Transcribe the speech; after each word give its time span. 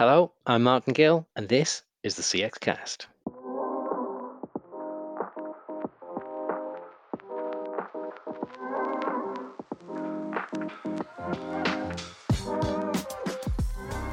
Hello, 0.00 0.32
I'm 0.46 0.62
Martin 0.62 0.94
Gill, 0.94 1.26
and 1.36 1.46
this 1.46 1.82
is 2.02 2.14
the 2.14 2.22
CX 2.22 2.58
Cast. 2.58 3.06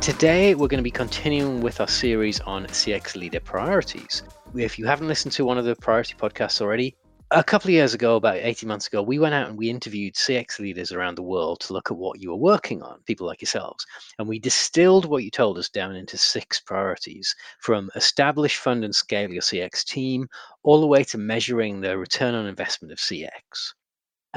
Today, 0.02 0.56
we're 0.56 0.68
going 0.68 0.80
to 0.80 0.84
be 0.84 0.92
continuing 0.92 1.62
with 1.62 1.80
our 1.80 1.88
series 1.88 2.42
on 2.42 2.66
CX 2.66 3.16
leader 3.16 3.40
priorities. 3.40 4.24
If 4.58 4.78
you 4.78 4.86
haven't 4.88 5.08
listened 5.08 5.32
to 5.36 5.46
one 5.46 5.58
of 5.58 5.64
the 5.64 5.78
priority 5.78 6.16
podcasts 6.16 6.60
already, 6.60 6.98
a 7.32 7.44
couple 7.44 7.68
of 7.68 7.74
years 7.74 7.94
ago, 7.94 8.16
about 8.16 8.38
18 8.38 8.68
months 8.68 8.88
ago, 8.88 9.02
we 9.02 9.20
went 9.20 9.36
out 9.36 9.50
and 9.50 9.58
we 9.58 9.70
interviewed 9.70 10.16
CX 10.16 10.60
leaders 10.60 10.94
around 10.94 11.16
the 11.16 11.24
world 11.24 11.60
to 11.62 11.74
look 11.74 11.92
at 11.92 11.98
what 11.98 12.22
you 12.22 12.30
were 12.30 12.38
working 12.38 12.82
on, 12.82 13.02
people 13.06 13.28
like 13.28 13.42
yourselves. 13.42 13.86
And 14.18 14.28
we 14.28 14.40
distilled 14.40 15.06
what 15.06 15.24
you 15.24 15.32
told 15.32 15.58
us 15.58 15.68
down 15.68 15.96
into 15.96 16.18
six 16.18 16.62
priorities 16.62 17.36
from 17.60 17.90
establish, 17.96 18.58
fund, 18.58 18.86
and 18.86 18.96
scale 18.96 19.30
your 19.30 19.42
CX 19.42 19.84
team, 19.84 20.30
all 20.64 20.80
the 20.80 20.88
way 20.88 21.04
to 21.04 21.18
measuring 21.18 21.82
the 21.82 21.98
return 21.98 22.34
on 22.34 22.46
investment 22.46 22.94
of 22.94 23.00
CX. 23.00 23.74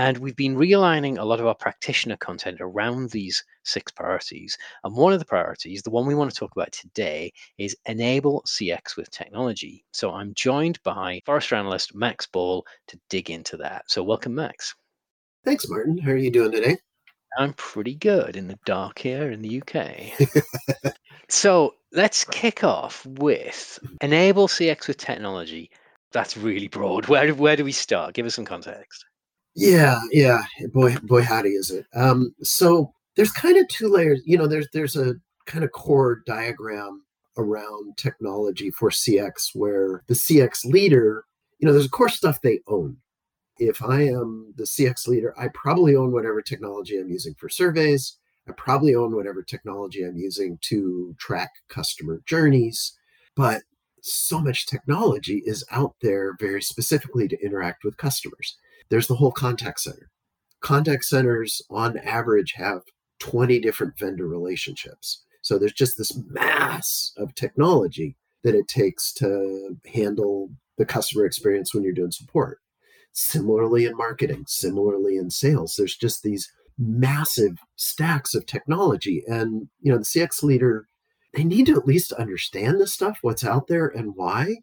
And 0.01 0.17
we've 0.17 0.35
been 0.35 0.57
realigning 0.57 1.19
a 1.19 1.25
lot 1.27 1.41
of 1.41 1.47
our 1.47 1.55
practitioner 1.55 2.17
content 2.17 2.57
around 2.63 3.11
these 3.11 3.45
six 3.65 3.93
priorities. 3.93 4.57
And 4.83 4.97
one 4.97 5.13
of 5.13 5.19
the 5.19 5.27
priorities, 5.27 5.83
the 5.83 5.91
one 5.91 6.07
we 6.07 6.15
want 6.15 6.31
to 6.31 6.37
talk 6.37 6.53
about 6.57 6.73
today, 6.73 7.35
is 7.59 7.77
enable 7.85 8.43
CX 8.49 8.97
with 8.97 9.11
technology. 9.11 9.85
So 9.93 10.13
I'm 10.13 10.33
joined 10.33 10.83
by 10.85 11.21
Forrester 11.27 11.57
analyst 11.57 11.95
Max 11.95 12.27
Ball 12.27 12.65
to 12.89 12.99
dig 13.11 13.29
into 13.29 13.59
that. 13.59 13.91
So 13.91 14.03
welcome, 14.03 14.35
Max. 14.35 14.75
Thanks, 15.45 15.69
Martin. 15.69 15.99
How 15.99 16.13
are 16.13 16.17
you 16.17 16.31
doing 16.31 16.53
today? 16.53 16.79
I'm 17.37 17.53
pretty 17.53 17.95
good 17.95 18.37
in 18.37 18.49
the 18.49 18.59
dark 18.65 18.99
here 18.99 19.31
in 19.31 19.43
the 19.43 19.61
UK. 19.61 20.95
so 21.29 21.75
let's 21.93 22.25
kick 22.25 22.65
off 22.65 23.05
with 23.05 23.79
enable 24.01 24.49
CX 24.49 24.89
with 24.89 24.97
technology. 24.97 25.71
That's 26.13 26.39
really 26.39 26.69
broad. 26.69 27.07
Where, 27.07 27.35
where 27.35 27.55
do 27.55 27.65
we 27.65 27.73
start? 27.73 28.15
Give 28.15 28.25
us 28.25 28.35
some 28.35 28.47
context. 28.47 29.05
Yeah, 29.61 30.01
yeah. 30.11 30.43
Boy, 30.73 30.97
boy, 31.03 31.23
howdy 31.23 31.51
is 31.51 31.71
it. 31.71 31.87
Um, 31.95 32.35
so 32.43 32.93
there's 33.17 33.33
kind 33.33 33.59
of 33.59 33.69
two 33.69 33.89
layers. 33.89 34.23
You 34.25 34.39
know, 34.39 34.47
there's 34.47 34.69
there's 34.73 34.97
a 34.97 35.15
kind 35.47 35.65
of 35.65 35.73
core 35.73 36.23
diagram 36.27 37.03
around 37.37 37.97
technology 37.97 38.71
for 38.71 38.91
CX 38.91 39.51
where 39.55 40.03
the 40.07 40.15
CX 40.15 40.65
leader, 40.65 41.25
you 41.59 41.67
know, 41.67 41.73
there's 41.73 41.85
of 41.85 41.91
course 41.91 42.17
stuff 42.17 42.41
they 42.41 42.61
own. 42.69 42.97
If 43.59 43.83
I 43.83 44.03
am 44.03 44.55
the 44.57 44.65
CX 44.65 45.07
leader, 45.07 45.35
I 45.39 45.49
probably 45.49 45.95
own 45.95 46.13
whatever 46.13 46.41
technology 46.41 46.99
I'm 46.99 47.11
using 47.11 47.35
for 47.35 47.51
surveys. 47.51 48.17
I 48.49 48.53
probably 48.53 48.95
own 48.95 49.15
whatever 49.15 49.43
technology 49.43 50.03
I'm 50.03 50.17
using 50.17 50.59
to 50.63 51.15
track 51.19 51.51
customer 51.69 52.23
journeys. 52.27 52.95
But 53.37 53.63
so 54.01 54.41
much 54.41 54.67
technology 54.67 55.43
is 55.45 55.65
out 55.71 55.95
there 56.01 56.37
very 56.41 56.63
specifically 56.63 57.29
to 57.29 57.45
interact 57.45 57.85
with 57.85 57.99
customers. 57.99 58.57
There's 58.91 59.07
the 59.07 59.15
whole 59.15 59.33
contact 59.33 59.81
center. 59.81 60.11
Contact 60.61 61.05
centers, 61.05 61.63
on 61.71 61.99
average, 61.99 62.53
have 62.53 62.83
20 63.21 63.61
different 63.61 63.99
vendor 63.99 64.27
relationships. 64.27 65.25
So 65.43 65.59
there's 65.59 65.73
just 65.73 65.97
this 65.97 66.19
mass 66.29 67.13
of 67.17 67.35
technology 67.35 68.17
that 68.43 68.55
it 68.55 68.69
takes 68.69 69.13
to 69.15 69.77
handle 69.93 70.51
the 70.77 70.85
customer 70.85 71.25
experience 71.25 71.75
when 71.75 71.85
you're 71.85 71.93
doing 71.93 72.11
support. 72.11 72.59
Similarly 73.13 73.87
in 73.87 73.97
marketing, 73.97 74.45
similarly 74.47 75.17
in 75.17 75.31
sales, 75.31 75.75
there's 75.77 75.97
just 75.97 76.23
these 76.23 76.51
massive 76.79 77.59
stacks 77.77 78.35
of 78.35 78.47
technology. 78.47 79.23
And, 79.27 79.69
you 79.81 79.93
know, 79.93 79.99
the 79.99 80.05
CX 80.05 80.43
leader, 80.43 80.87
they 81.35 81.45
need 81.45 81.67
to 81.67 81.77
at 81.77 81.87
least 81.87 82.13
understand 82.13 82.81
this 82.81 82.93
stuff, 82.93 83.19
what's 83.23 83.45
out 83.45 83.67
there 83.67 83.89
and 83.89 84.15
why. 84.15 84.57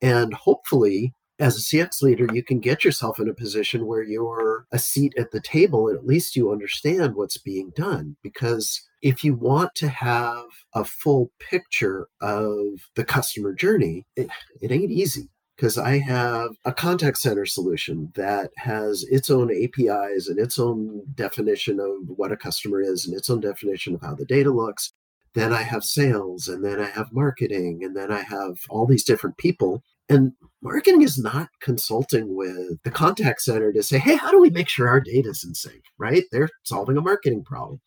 And 0.00 0.32
hopefully 0.32 1.12
as 1.38 1.56
a 1.56 1.60
CX 1.60 2.02
leader, 2.02 2.26
you 2.32 2.42
can 2.42 2.58
get 2.58 2.84
yourself 2.84 3.18
in 3.20 3.28
a 3.28 3.34
position 3.34 3.86
where 3.86 4.02
you're 4.02 4.66
a 4.72 4.78
seat 4.78 5.14
at 5.16 5.30
the 5.30 5.40
table 5.40 5.88
and 5.88 5.96
at 5.96 6.06
least 6.06 6.36
you 6.36 6.50
understand 6.50 7.14
what's 7.14 7.38
being 7.38 7.70
done. 7.70 8.16
Because 8.22 8.82
if 9.02 9.22
you 9.22 9.34
want 9.34 9.74
to 9.76 9.88
have 9.88 10.44
a 10.74 10.84
full 10.84 11.30
picture 11.38 12.08
of 12.20 12.64
the 12.96 13.04
customer 13.04 13.54
journey, 13.54 14.06
it, 14.16 14.28
it 14.60 14.72
ain't 14.72 14.90
easy. 14.90 15.28
Because 15.56 15.76
I 15.76 15.98
have 15.98 16.50
a 16.64 16.72
contact 16.72 17.18
center 17.18 17.44
solution 17.44 18.12
that 18.14 18.50
has 18.58 19.04
its 19.10 19.28
own 19.28 19.50
APIs 19.50 20.28
and 20.28 20.38
its 20.38 20.56
own 20.56 21.02
definition 21.16 21.80
of 21.80 22.16
what 22.16 22.30
a 22.30 22.36
customer 22.36 22.80
is 22.80 23.06
and 23.06 23.16
its 23.16 23.28
own 23.28 23.40
definition 23.40 23.94
of 23.94 24.00
how 24.00 24.14
the 24.14 24.24
data 24.24 24.50
looks 24.50 24.92
then 25.34 25.52
I 25.52 25.62
have 25.62 25.84
sales, 25.84 26.48
and 26.48 26.64
then 26.64 26.80
I 26.80 26.90
have 26.90 27.12
marketing, 27.12 27.84
and 27.84 27.96
then 27.96 28.10
I 28.10 28.22
have 28.22 28.58
all 28.68 28.86
these 28.86 29.04
different 29.04 29.36
people. 29.36 29.82
And 30.08 30.32
marketing 30.62 31.02
is 31.02 31.18
not 31.18 31.48
consulting 31.60 32.34
with 32.34 32.82
the 32.82 32.90
contact 32.90 33.42
center 33.42 33.72
to 33.72 33.82
say, 33.82 33.98
hey, 33.98 34.16
how 34.16 34.30
do 34.30 34.40
we 34.40 34.50
make 34.50 34.68
sure 34.68 34.88
our 34.88 35.00
data 35.00 35.30
is 35.30 35.44
in 35.44 35.54
sync, 35.54 35.82
right? 35.98 36.24
They're 36.32 36.48
solving 36.64 36.96
a 36.96 37.00
marketing 37.00 37.44
problem. 37.44 37.80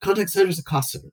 Contact 0.00 0.30
center 0.30 0.48
is 0.48 0.58
a 0.58 0.64
cost 0.64 0.92
center. 0.92 1.10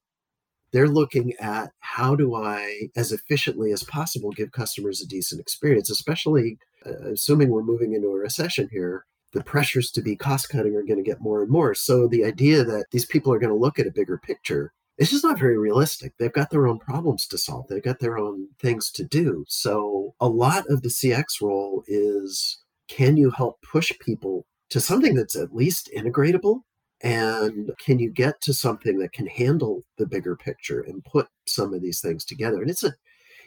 They're 0.71 0.87
looking 0.87 1.33
at 1.39 1.71
how 1.79 2.15
do 2.15 2.35
I, 2.35 2.89
as 2.95 3.11
efficiently 3.11 3.71
as 3.71 3.83
possible, 3.83 4.31
give 4.31 4.51
customers 4.51 5.01
a 5.01 5.07
decent 5.07 5.41
experience, 5.41 5.89
especially 5.89 6.59
uh, 6.85 7.11
assuming 7.11 7.49
we're 7.49 7.63
moving 7.63 7.93
into 7.93 8.09
a 8.09 8.17
recession 8.17 8.69
here. 8.71 9.05
The 9.33 9.43
pressures 9.43 9.91
to 9.91 10.01
be 10.01 10.15
cost 10.15 10.49
cutting 10.49 10.75
are 10.75 10.83
going 10.83 10.97
to 10.97 11.03
get 11.03 11.21
more 11.21 11.41
and 11.41 11.51
more. 11.51 11.75
So 11.75 12.07
the 12.07 12.25
idea 12.25 12.63
that 12.63 12.85
these 12.91 13.05
people 13.05 13.31
are 13.31 13.39
going 13.39 13.53
to 13.53 13.59
look 13.59 13.77
at 13.77 13.87
a 13.87 13.91
bigger 13.91 14.17
picture 14.17 14.73
it's 14.99 15.11
just 15.11 15.23
not 15.23 15.39
very 15.39 15.57
realistic. 15.57 16.13
They've 16.17 16.31
got 16.31 16.49
their 16.49 16.67
own 16.67 16.77
problems 16.77 17.25
to 17.27 17.37
solve, 17.37 17.67
they've 17.67 17.81
got 17.81 17.99
their 17.99 18.17
own 18.17 18.49
things 18.59 18.91
to 18.91 19.03
do. 19.03 19.45
So, 19.47 20.13
a 20.19 20.27
lot 20.27 20.65
of 20.69 20.81
the 20.81 20.89
CX 20.89 21.41
role 21.41 21.83
is 21.87 22.59
can 22.89 23.15
you 23.15 23.31
help 23.31 23.61
push 23.61 23.93
people 23.99 24.45
to 24.69 24.81
something 24.81 25.15
that's 25.15 25.35
at 25.35 25.55
least 25.55 25.89
integratable? 25.95 26.61
And 27.01 27.71
can 27.79 27.97
you 27.97 28.09
get 28.09 28.41
to 28.41 28.53
something 28.53 28.99
that 28.99 29.13
can 29.13 29.25
handle 29.27 29.85
the 29.97 30.05
bigger 30.05 30.35
picture 30.35 30.81
and 30.81 31.03
put 31.05 31.29
some 31.47 31.73
of 31.73 31.81
these 31.81 32.01
things 32.01 32.25
together? 32.25 32.61
And 32.61 32.69
it's 32.69 32.83
a 32.83 32.93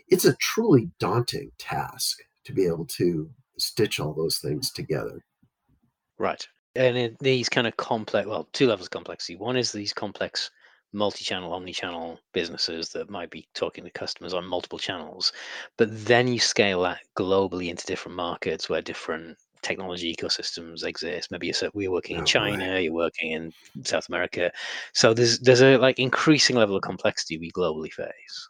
it's 0.08 0.24
a 0.24 0.36
truly 0.36 0.90
daunting 0.98 1.52
task 1.58 2.18
to 2.44 2.54
be 2.54 2.66
able 2.66 2.86
to 2.86 3.30
stitch 3.58 4.00
all 4.00 4.14
those 4.14 4.38
things 4.38 4.72
together. 4.72 5.22
Right. 6.18 6.46
And 6.74 6.96
in 6.96 7.16
these 7.20 7.50
kind 7.50 7.66
of 7.66 7.76
complex, 7.76 8.26
well, 8.26 8.48
two 8.52 8.68
levels 8.68 8.86
of 8.86 8.90
complexity. 8.90 9.36
One 9.36 9.56
is 9.56 9.70
these 9.70 9.92
complex 9.92 10.50
multi-channel 10.92 11.52
omni-channel 11.52 12.18
businesses 12.32 12.90
that 12.90 13.08
might 13.08 13.30
be 13.30 13.46
talking 13.54 13.84
to 13.84 13.90
customers 13.90 14.34
on 14.34 14.44
multiple 14.44 14.78
channels 14.78 15.32
but 15.78 15.88
then 16.04 16.28
you 16.28 16.38
scale 16.38 16.82
that 16.82 17.00
globally 17.16 17.68
into 17.68 17.86
different 17.86 18.16
markets 18.16 18.68
where 18.68 18.82
different 18.82 19.36
technology 19.62 20.14
ecosystems 20.14 20.84
exist. 20.84 21.30
Maybe 21.30 21.46
you're, 21.46 21.70
we're 21.72 21.90
working 21.90 22.16
in 22.16 22.22
oh, 22.22 22.26
china 22.26 22.80
you're 22.80 22.92
working 22.92 23.32
in 23.32 23.52
south 23.84 24.08
america. 24.08 24.52
So 24.92 25.14
there's 25.14 25.38
there's 25.38 25.62
a 25.62 25.78
like 25.78 25.98
increasing 25.98 26.56
level 26.56 26.76
of 26.76 26.82
complexity 26.82 27.38
we 27.38 27.50
globally 27.52 27.92
face. 27.92 28.48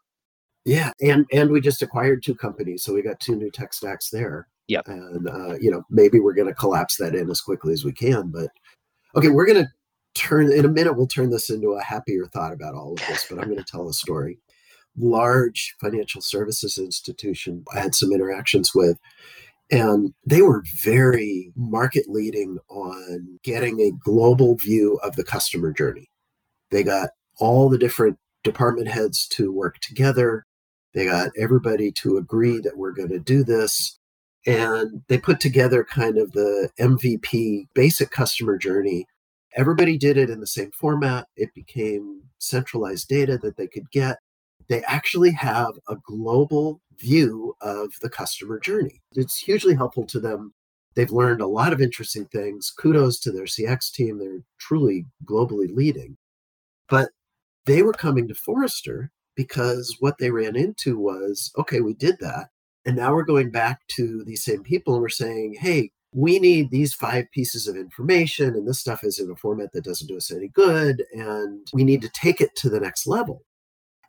Yeah 0.65 0.91
and 1.01 1.27
and 1.33 1.51
we 1.51 1.61
just 1.61 1.83
acquired 1.83 2.23
two 2.23 2.35
companies 2.35 2.83
so 2.83 2.95
we 2.95 3.03
got 3.03 3.21
two 3.21 3.37
new 3.37 3.51
tech 3.51 3.73
stacks 3.73 4.11
there. 4.11 4.49
Yeah 4.67 4.81
and 4.87 5.29
uh, 5.29 5.55
you 5.61 5.71
know 5.71 5.83
maybe 5.91 6.19
we're 6.19 6.35
going 6.35 6.49
to 6.49 6.55
collapse 6.55 6.97
that 6.97 7.15
in 7.15 7.31
as 7.31 7.41
quickly 7.41 7.73
as 7.73 7.85
we 7.85 7.93
can 7.93 8.31
but 8.31 8.49
okay 9.17 9.29
we're 9.29 9.47
going 9.47 9.65
to 9.65 9.71
turn 10.15 10.53
in 10.53 10.65
a 10.65 10.69
minute 10.69 10.97
we'll 10.97 11.07
turn 11.07 11.31
this 11.31 11.51
into 11.51 11.73
a 11.73 11.83
happier 11.83 12.27
thought 12.27 12.53
about 12.53 12.75
all 12.75 12.93
of 12.93 13.07
this 13.09 13.27
but 13.29 13.39
i'm 13.39 13.47
going 13.47 13.57
to 13.57 13.65
tell 13.65 13.89
a 13.89 13.93
story. 13.93 14.39
Large 14.99 15.75
financial 15.81 16.21
services 16.21 16.77
institution 16.79 17.65
i 17.75 17.81
had 17.81 17.95
some 17.95 18.13
interactions 18.13 18.75
with 18.75 18.99
and 19.73 20.13
they 20.27 20.43
were 20.43 20.63
very 20.83 21.51
market 21.57 22.05
leading 22.07 22.59
on 22.69 23.39
getting 23.43 23.81
a 23.81 23.91
global 23.91 24.55
view 24.55 25.01
of 25.03 25.17
the 25.17 25.25
customer 25.25 25.73
journey. 25.73 26.11
They 26.71 26.83
got 26.83 27.11
all 27.39 27.71
the 27.71 27.79
different 27.79 28.19
department 28.45 28.89
heads 28.89 29.27
to 29.29 29.51
work 29.51 29.79
together. 29.79 30.45
They 30.93 31.07
got 31.07 31.31
everybody 31.39 31.91
to 31.93 32.19
agree 32.19 32.61
that 32.61 32.77
we're 32.77 32.93
going 32.93 33.09
to 33.09 33.19
do 33.19 33.43
this 33.43 33.99
and 34.45 35.03
they 35.09 35.19
put 35.19 35.39
together 35.41 35.85
kind 35.85 36.19
of 36.19 36.33
the 36.33 36.69
mvp 36.81 37.69
basic 37.75 38.11
customer 38.11 38.59
journey 38.59 39.07
Everybody 39.57 39.99
did 39.99 40.17
it 40.17 40.31
in 40.31 40.41
the 40.41 40.47
same 40.47 40.71
format. 40.73 41.27
It 41.37 41.53
became 41.55 42.23
centralized 42.39 43.09
data 43.09 43.39
that 43.39 43.57
they 43.57 43.67
could 43.67 43.91
get. 43.91 44.19
They 44.69 44.83
actually 44.85 45.33
have 45.33 45.73
a 45.89 45.97
global 46.07 46.81
view 46.99 47.55
of 47.61 47.93
the 48.01 48.09
customer 48.09 48.59
journey. 48.59 49.03
It's 49.13 49.39
hugely 49.39 49.75
helpful 49.75 50.07
to 50.07 50.21
them. 50.21 50.55
They've 50.95 51.11
learned 51.11 51.41
a 51.41 51.47
lot 51.47 51.73
of 51.73 51.81
interesting 51.81 52.27
things. 52.27 52.73
Kudos 52.77 53.19
to 53.21 53.33
their 53.33 53.45
CX 53.45 53.93
team. 53.93 54.19
They're 54.19 54.43
truly 54.59 55.07
globally 55.25 55.75
leading. 55.75 56.17
But 56.89 57.11
they 57.67 57.83
were 57.83 57.93
coming 57.93 58.29
to 58.29 58.35
Forrester 58.35 59.11
because 59.35 59.97
what 60.01 60.19
they 60.19 60.31
ran 60.31 60.57
into 60.57 60.99
was 60.99 61.51
okay, 61.59 61.81
we 61.81 61.95
did 61.95 62.17
that. 62.21 62.49
And 62.85 62.97
now 62.97 63.15
we're 63.15 63.25
going 63.25 63.51
back 63.51 63.87
to 63.97 64.25
these 64.25 64.45
same 64.45 64.63
people 64.63 64.95
and 64.95 65.03
we're 65.03 65.09
saying, 65.09 65.57
hey, 65.61 65.93
we 66.13 66.39
need 66.39 66.71
these 66.71 66.93
five 66.93 67.31
pieces 67.33 67.67
of 67.67 67.77
information, 67.77 68.49
and 68.49 68.69
this 68.69 68.81
stuff 68.81 69.03
is 69.03 69.19
in 69.19 69.31
a 69.31 69.37
format 69.37 69.73
that 69.73 69.85
doesn't 69.85 70.09
do 70.09 70.17
us 70.17 70.31
any 70.31 70.49
good, 70.49 71.05
and 71.13 71.67
we 71.73 71.85
need 71.85 72.03
to 72.03 72.11
take 72.11 72.41
it 72.41 72.51
to 72.57 72.69
the 72.69 72.81
next 72.81 73.07
level. 73.07 73.43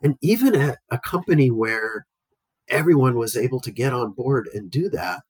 And 0.02 0.16
even 0.20 0.54
at 0.54 0.78
a 0.90 0.98
company 0.98 1.50
where 1.50 2.06
everyone 2.68 3.16
was 3.16 3.36
able 3.36 3.60
to 3.60 3.70
get 3.70 3.94
on 3.94 4.12
board 4.12 4.48
and 4.52 4.70
do 4.70 4.90
that, 4.90 5.22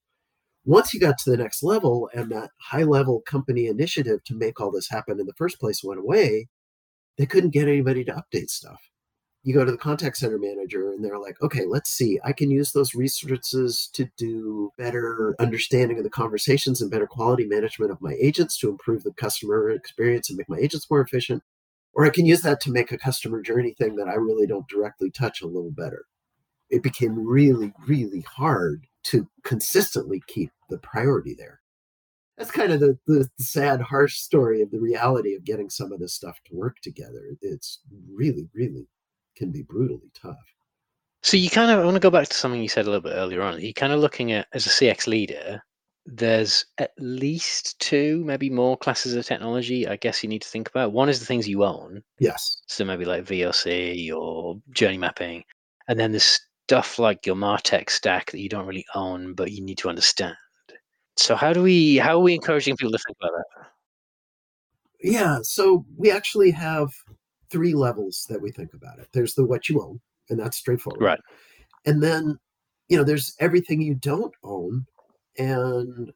once 0.65 0.93
you 0.93 0.99
got 0.99 1.19
to 1.19 1.31
the 1.31 1.37
next 1.37 1.63
level 1.63 2.11
and 2.15 2.31
that 2.33 2.51
high 2.61 2.83
level 2.83 3.21
company 3.27 3.67
initiative 3.67 4.25
to 4.25 4.35
make 4.35 4.61
all 4.61 4.73
this 4.73 4.89
happen 4.89 5.21
in 5.21 5.27
the 5.27 5.35
first 5.35 5.61
place 5.61 5.85
went 5.85 6.01
away, 6.01 6.49
they 7.19 7.27
couldn't 7.27 7.51
get 7.51 7.69
anybody 7.69 8.03
to 8.05 8.13
update 8.13 8.51
stuff. 8.51 8.81
You 9.45 9.53
go 9.53 9.65
to 9.65 9.71
the 9.71 9.79
contact 9.79 10.17
center 10.17 10.39
manager 10.39 10.91
and 10.91 11.05
they're 11.05 11.19
like, 11.19 11.41
okay, 11.43 11.67
let's 11.67 11.91
see. 11.91 12.19
I 12.25 12.33
can 12.33 12.51
use 12.51 12.73
those 12.73 12.95
resources 12.95 13.91
to 13.93 14.09
do 14.17 14.73
better 14.79 15.37
understanding 15.39 15.99
of 15.99 16.05
the 16.05 16.11
conversations 16.11 16.81
and 16.81 16.91
better 16.91 17.07
quality 17.07 17.45
management 17.45 17.93
of 17.93 18.01
my 18.01 18.17
agents 18.19 18.57
to 18.59 18.71
improve 18.71 19.05
the 19.05 19.13
customer 19.13 19.71
experience 19.71 20.31
and 20.31 20.39
make 20.39 20.49
my 20.49 20.57
agents 20.59 20.91
more 20.91 21.03
efficient. 21.03 21.43
Or 21.93 22.07
I 22.07 22.11
can 22.11 22.25
use 22.25 22.41
that 22.41 22.61
to 22.63 22.73
make 22.73 22.91
a 22.91 22.99
customer 22.99 23.43
journey 23.43 23.75
thing 23.75 23.97
that 23.97 24.09
I 24.09 24.15
really 24.15 24.47
don't 24.47 24.67
directly 24.67 25.11
touch 25.11 25.43
a 25.43 25.47
little 25.47 25.71
better. 25.71 26.07
It 26.71 26.83
became 26.83 27.25
really, 27.25 27.73
really 27.87 28.23
hard 28.23 28.87
to 29.05 29.29
consistently 29.45 30.23
keep 30.27 30.51
the 30.71 30.79
priority 30.79 31.35
there. 31.39 31.61
That's 32.39 32.51
kind 32.51 32.73
of 32.73 32.81
the, 32.81 32.99
the 33.07 33.29
sad, 33.39 33.81
harsh 33.81 34.17
story 34.17 34.61
of 34.61 34.71
the 34.71 34.81
reality 34.81 35.35
of 35.37 35.45
getting 35.45 35.71
some 35.71 35.93
of 35.93 36.01
this 36.01 36.15
stuff 36.15 36.41
to 36.47 36.57
work 36.57 36.79
together. 36.83 37.23
It's 37.43 37.81
really, 38.11 38.49
really 38.55 38.89
can 39.37 39.51
be 39.51 39.63
brutally 39.63 40.11
tough. 40.15 40.37
So 41.23 41.37
you 41.37 41.49
kind 41.49 41.71
of 41.71 41.79
I 41.81 41.85
want 41.85 41.95
to 41.95 42.01
go 42.01 42.11
back 42.11 42.29
to 42.29 42.37
something 42.37 42.61
you 42.61 42.69
said 42.69 42.87
a 42.87 42.91
little 42.91 43.01
bit 43.01 43.15
earlier 43.17 43.43
on. 43.43 43.61
You're 43.61 43.73
kind 43.73 43.93
of 43.93 44.01
looking 44.01 44.33
at 44.33 44.47
as 44.53 44.67
a 44.67 44.71
CX 44.71 45.07
leader, 45.07 45.63
there's 46.07 46.67
at 46.79 46.93
least 46.99 47.79
two, 47.81 48.23
maybe 48.25 48.51
more 48.51 48.77
classes 48.77 49.15
of 49.15 49.25
technology. 49.25 49.89
I 49.89 49.97
guess 49.97 50.23
you 50.23 50.29
need 50.29 50.43
to 50.43 50.49
think 50.49 50.69
about. 50.69 50.93
One 50.93 51.09
is 51.09 51.21
the 51.21 51.27
things 51.27 51.49
you 51.49 51.65
own. 51.65 52.03
Yes. 52.19 52.63
So 52.67 52.85
maybe 52.85 53.05
like 53.05 53.25
VOC 53.25 54.15
or 54.15 54.61
journey 54.71 54.99
mapping, 54.99 55.45
and 55.89 55.99
then 55.99 56.13
there's 56.13 56.41
stuff 56.67 56.99
like 56.99 57.27
your 57.27 57.37
Martech 57.37 57.91
stack 57.91 58.31
that 58.31 58.41
you 58.41 58.49
don't 58.49 58.67
really 58.67 58.87
own, 58.95 59.35
but 59.35 59.53
you 59.53 59.63
need 59.63 59.79
to 59.79 59.89
understand. 59.89 60.37
So 61.17 61.37
how 61.37 61.53
do 61.53 61.63
we 61.63 61.97
how 61.97 62.19
are 62.19 62.23
we 62.23 62.35
encouraging 62.35 62.77
people 62.77 62.93
to 62.93 62.99
think 63.07 63.17
about 63.21 63.33
that? 63.33 63.67
Yeah, 65.01 65.39
so 65.43 65.85
we 65.97 66.11
actually 66.11 66.51
have 66.51 66.91
three 67.55 67.75
levels 67.75 68.27
that 68.29 68.41
we 68.41 68.51
think 68.51 68.75
about 68.75 68.99
it. 68.99 69.09
There's 69.13 69.35
the 69.35 69.45
what 69.45 69.69
you 69.69 69.81
own, 69.81 70.01
and 70.29 70.39
that's 70.39 70.57
straightforward. 70.57 71.01
Right. 71.01 71.21
And 71.87 72.03
then, 72.03 72.39
you 72.89 72.97
know, 72.97 73.05
there's 73.05 73.35
everything 73.41 73.81
you 73.81 73.95
don't 73.95 74.35
own, 74.43 74.87
and 75.39 76.13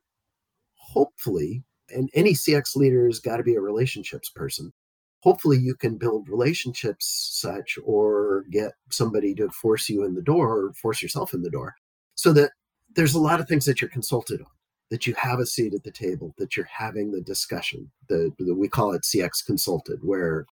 hopefully, 0.74 1.62
and 1.90 2.10
any 2.14 2.32
CX 2.32 2.74
leader 2.74 3.06
has 3.06 3.20
got 3.20 3.36
to 3.36 3.42
be 3.42 3.54
a 3.54 3.60
relationships 3.60 4.28
person 4.28 4.72
hopefully 5.20 5.58
you 5.58 5.74
can 5.74 5.96
build 5.96 6.28
relationships 6.28 7.30
such 7.40 7.78
or 7.84 8.44
get 8.50 8.72
somebody 8.90 9.34
to 9.34 9.48
force 9.50 9.88
you 9.88 10.04
in 10.04 10.14
the 10.14 10.22
door 10.22 10.66
or 10.66 10.72
force 10.74 11.02
yourself 11.02 11.34
in 11.34 11.42
the 11.42 11.50
door 11.50 11.74
so 12.14 12.32
that 12.32 12.50
there's 12.94 13.14
a 13.14 13.20
lot 13.20 13.40
of 13.40 13.48
things 13.48 13.64
that 13.64 13.80
you're 13.80 13.90
consulted 13.90 14.40
on 14.40 14.46
that 14.90 15.06
you 15.06 15.14
have 15.14 15.38
a 15.38 15.46
seat 15.46 15.74
at 15.74 15.82
the 15.82 15.90
table 15.90 16.34
that 16.38 16.56
you're 16.56 16.66
having 16.66 17.10
the 17.10 17.20
discussion 17.20 17.90
the, 18.08 18.32
the 18.38 18.54
we 18.54 18.68
call 18.68 18.92
it 18.92 19.02
cx 19.02 19.44
consulted 19.44 19.98
where 20.02 20.46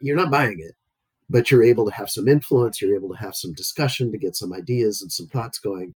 you're 0.00 0.16
not 0.16 0.30
buying 0.30 0.58
it 0.60 0.74
but 1.28 1.50
you're 1.50 1.62
able 1.62 1.86
to 1.86 1.94
have 1.94 2.10
some 2.10 2.28
influence 2.28 2.80
you're 2.80 2.96
able 2.96 3.10
to 3.10 3.20
have 3.20 3.34
some 3.34 3.52
discussion 3.54 4.10
to 4.10 4.18
get 4.18 4.36
some 4.36 4.52
ideas 4.52 5.02
and 5.02 5.12
some 5.12 5.26
thoughts 5.26 5.58
going 5.58 5.94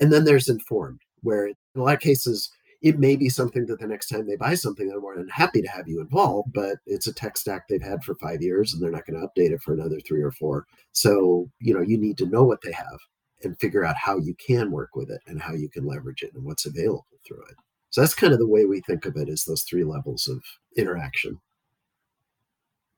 and 0.00 0.12
then 0.12 0.24
there's 0.24 0.48
informed 0.48 1.00
where 1.22 1.46
in 1.46 1.54
a 1.76 1.80
lot 1.80 1.94
of 1.94 2.00
cases 2.00 2.50
it 2.82 2.98
may 2.98 3.14
be 3.14 3.28
something 3.28 3.66
that 3.66 3.78
the 3.78 3.86
next 3.86 4.08
time 4.08 4.26
they 4.26 4.34
buy 4.34 4.54
something, 4.54 4.88
they're 4.88 5.00
more 5.00 5.16
than 5.16 5.28
happy 5.28 5.62
to 5.62 5.68
have 5.68 5.86
you 5.86 6.00
involved, 6.00 6.52
but 6.52 6.78
it's 6.84 7.06
a 7.06 7.14
tech 7.14 7.36
stack 7.36 7.68
they've 7.68 7.80
had 7.80 8.02
for 8.02 8.16
five 8.16 8.42
years 8.42 8.74
and 8.74 8.82
they're 8.82 8.90
not 8.90 9.06
going 9.06 9.20
to 9.20 9.26
update 9.26 9.52
it 9.52 9.62
for 9.62 9.72
another 9.72 10.00
three 10.00 10.20
or 10.20 10.32
four. 10.32 10.66
So, 10.90 11.48
you 11.60 11.72
know, 11.72 11.80
you 11.80 11.96
need 11.96 12.18
to 12.18 12.26
know 12.26 12.42
what 12.42 12.60
they 12.62 12.72
have 12.72 12.98
and 13.44 13.58
figure 13.60 13.84
out 13.84 13.96
how 13.96 14.18
you 14.18 14.34
can 14.44 14.72
work 14.72 14.96
with 14.96 15.10
it 15.10 15.20
and 15.26 15.40
how 15.40 15.54
you 15.54 15.68
can 15.68 15.86
leverage 15.86 16.22
it 16.22 16.34
and 16.34 16.44
what's 16.44 16.66
available 16.66 17.06
through 17.26 17.42
it. 17.48 17.56
So 17.90 18.00
that's 18.00 18.14
kind 18.14 18.32
of 18.32 18.40
the 18.40 18.48
way 18.48 18.64
we 18.64 18.80
think 18.80 19.06
of 19.06 19.16
it 19.16 19.28
is 19.28 19.44
those 19.44 19.62
three 19.62 19.84
levels 19.84 20.26
of 20.26 20.42
interaction. 20.76 21.40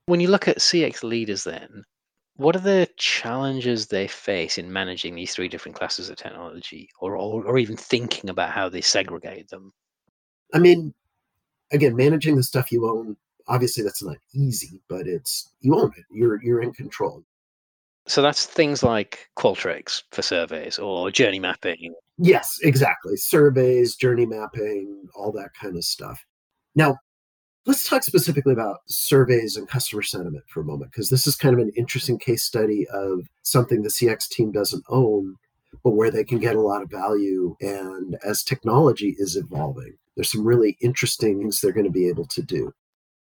When 0.07 0.21
you 0.21 0.29
look 0.29 0.49
at 0.49 0.59
CX 0.59 1.03
leaders 1.03 1.45
then, 1.45 1.85
what 2.37 2.57
are 2.57 2.61
the 2.61 2.89
challenges 2.97 3.87
they 3.87 4.09
face 4.09 4.59
in 4.59 4.73
managing 4.73 5.15
these 5.15 5.35
three 5.35 5.49
different 5.49 5.77
classes 5.77 6.11
of 6.11 6.17
technology 6.17 6.89
or, 7.01 7.17
or, 7.17 7.45
or 7.45 7.59
even 7.59 7.77
thinking 7.77 8.29
about 8.29 8.51
how 8.51 8.69
they 8.69 8.81
segregate 8.81 9.49
them? 9.49 9.73
I 10.53 10.59
mean, 10.59 10.93
again, 11.73 11.97
managing 11.97 12.37
the 12.37 12.43
stuff 12.43 12.73
you 12.73 12.89
own, 12.89 13.17
obviously 13.47 13.85
that's 13.85 14.03
not 14.03 14.17
easy, 14.33 14.81
but 14.89 15.07
it's 15.07 15.51
you 15.61 15.77
own 15.77 15.93
it. 15.97 16.05
You're 16.11 16.43
you're 16.43 16.63
in 16.63 16.73
control. 16.73 17.25
So 18.07 18.21
that's 18.21 18.45
things 18.45 18.83
like 18.83 19.31
Qualtrics 19.37 20.03
for 20.11 20.23
surveys 20.23 20.79
or 20.79 21.11
journey 21.11 21.39
mapping. 21.39 21.95
Yes, 22.19 22.59
exactly. 22.63 23.17
Surveys, 23.17 23.97
journey 23.97 24.27
mapping, 24.27 25.09
all 25.15 25.33
that 25.33 25.51
kind 25.61 25.77
of 25.77 25.85
stuff. 25.85 26.23
Now, 26.75 26.99
Let's 27.67 27.89
talk 27.89 28.03
specifically 28.03 28.53
about 28.53 28.81
surveys 28.87 29.57
and 29.57 29.67
customer 29.67 30.03
sentiment 30.03 30.45
for 30.49 30.61
a 30.61 30.65
moment, 30.65 30.91
because 30.91 31.09
this 31.09 31.27
is 31.27 31.35
kind 31.35 31.55
of 31.55 31.61
an 31.61 31.73
interesting 31.77 32.19
case 32.19 32.45
study 32.45 32.87
of 32.93 33.27
something 33.43 33.83
the 33.83 33.89
CX 33.89 34.29
team 34.29 34.53
doesn't 34.53 34.85
own, 34.91 35.37
but 35.83 35.93
where 35.93 36.11
they 36.11 36.25
can 36.25 36.39
get 36.39 36.57
a 36.57 36.61
lot 36.61 36.83
of 36.83 36.91
value. 36.91 37.57
And 37.63 38.19
as 38.23 38.43
technology 38.43 39.17
is 39.19 39.35
evolving, 39.35 39.97
there's 40.15 40.31
some 40.31 40.45
really 40.45 40.77
interesting 40.83 41.41
things 41.41 41.61
they're 41.61 41.73
going 41.73 41.87
to 41.87 41.91
be 41.91 42.07
able 42.07 42.27
to 42.27 42.43
do. 42.43 42.75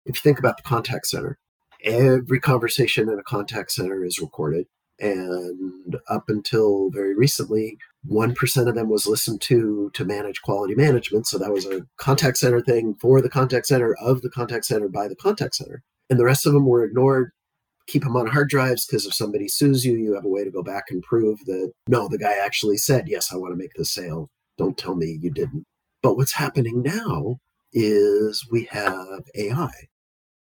If 0.04 0.16
you 0.16 0.20
think 0.20 0.38
about 0.38 0.58
the 0.58 0.62
contact 0.62 1.06
center, 1.06 1.38
every 1.82 2.38
conversation 2.38 3.08
in 3.08 3.18
a 3.18 3.22
contact 3.22 3.72
center 3.72 4.04
is 4.04 4.20
recorded. 4.20 4.66
And 5.00 5.96
up 6.08 6.28
until 6.28 6.90
very 6.90 7.14
recently, 7.14 7.78
1% 8.10 8.68
of 8.68 8.74
them 8.74 8.88
was 8.88 9.06
listened 9.06 9.40
to 9.42 9.90
to 9.94 10.04
manage 10.04 10.42
quality 10.42 10.74
management. 10.74 11.26
So 11.26 11.38
that 11.38 11.52
was 11.52 11.66
a 11.66 11.86
contact 11.96 12.36
center 12.38 12.60
thing 12.60 12.94
for 13.00 13.20
the 13.22 13.30
contact 13.30 13.66
center, 13.66 13.94
of 14.00 14.22
the 14.22 14.30
contact 14.30 14.66
center, 14.66 14.88
by 14.88 15.08
the 15.08 15.16
contact 15.16 15.54
center. 15.54 15.82
And 16.10 16.18
the 16.18 16.24
rest 16.24 16.46
of 16.46 16.52
them 16.52 16.66
were 16.66 16.84
ignored. 16.84 17.32
Keep 17.86 18.04
them 18.04 18.16
on 18.16 18.26
hard 18.26 18.48
drives 18.48 18.86
because 18.86 19.06
if 19.06 19.14
somebody 19.14 19.48
sues 19.48 19.84
you, 19.84 19.96
you 19.96 20.14
have 20.14 20.24
a 20.24 20.28
way 20.28 20.44
to 20.44 20.50
go 20.50 20.62
back 20.62 20.84
and 20.90 21.02
prove 21.02 21.38
that 21.46 21.72
no, 21.86 22.08
the 22.08 22.18
guy 22.18 22.34
actually 22.34 22.76
said, 22.76 23.08
Yes, 23.08 23.32
I 23.32 23.36
want 23.36 23.52
to 23.52 23.58
make 23.58 23.72
the 23.74 23.84
sale. 23.84 24.30
Don't 24.56 24.78
tell 24.78 24.94
me 24.94 25.18
you 25.20 25.30
didn't. 25.30 25.64
But 26.02 26.16
what's 26.16 26.34
happening 26.34 26.82
now 26.82 27.38
is 27.72 28.46
we 28.50 28.64
have 28.70 29.24
AI. 29.34 29.70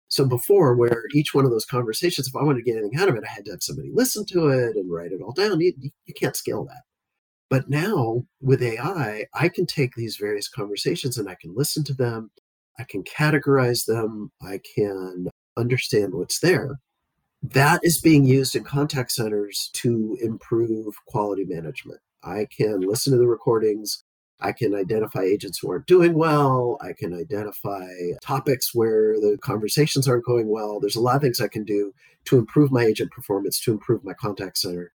So 0.09 0.27
before, 0.27 0.75
where 0.75 1.03
each 1.15 1.33
one 1.33 1.43
of 1.43 1.51
those 1.51 1.65
conversations, 1.65 2.27
if 2.27 2.35
I 2.35 2.43
wanted 2.43 2.63
to 2.63 2.71
get 2.71 2.77
anything 2.77 2.99
out 2.99 3.09
of 3.09 3.15
it, 3.15 3.23
I 3.27 3.31
had 3.31 3.45
to 3.45 3.51
have 3.51 3.63
somebody 3.63 3.89
listen 3.91 4.25
to 4.27 4.49
it 4.49 4.75
and 4.75 4.91
write 4.91 5.11
it 5.11 5.21
all 5.21 5.31
down. 5.31 5.59
You, 5.59 5.73
you 5.79 6.13
can't 6.13 6.35
scale 6.35 6.65
that. 6.65 6.83
But 7.53 7.69
now 7.69 8.25
with 8.41 8.63
AI, 8.63 9.27
I 9.31 9.47
can 9.47 9.67
take 9.67 9.93
these 9.93 10.17
various 10.17 10.49
conversations 10.49 11.19
and 11.19 11.29
I 11.29 11.35
can 11.39 11.53
listen 11.53 11.83
to 11.83 11.93
them. 11.93 12.31
I 12.79 12.83
can 12.83 13.03
categorize 13.03 13.85
them. 13.85 14.31
I 14.41 14.59
can 14.75 15.27
understand 15.55 16.15
what's 16.15 16.39
there. 16.39 16.79
That 17.43 17.81
is 17.83 18.01
being 18.01 18.25
used 18.25 18.55
in 18.55 18.63
contact 18.63 19.11
centers 19.11 19.69
to 19.73 20.17
improve 20.19 20.95
quality 21.05 21.45
management. 21.45 21.99
I 22.23 22.47
can 22.57 22.79
listen 22.79 23.13
to 23.13 23.19
the 23.19 23.27
recordings. 23.27 24.03
I 24.39 24.51
can 24.51 24.73
identify 24.73 25.21
agents 25.21 25.59
who 25.59 25.69
aren't 25.69 25.85
doing 25.85 26.15
well. 26.15 26.79
I 26.81 26.93
can 26.93 27.13
identify 27.13 27.85
topics 28.23 28.73
where 28.73 29.13
the 29.19 29.37
conversations 29.43 30.07
aren't 30.07 30.25
going 30.25 30.49
well. 30.49 30.79
There's 30.79 30.95
a 30.95 31.01
lot 31.01 31.17
of 31.17 31.21
things 31.21 31.39
I 31.39 31.49
can 31.49 31.65
do 31.65 31.93
to 32.25 32.39
improve 32.39 32.71
my 32.71 32.83
agent 32.83 33.11
performance, 33.11 33.59
to 33.59 33.73
improve 33.73 34.03
my 34.03 34.13
contact 34.13 34.57
center. 34.57 34.91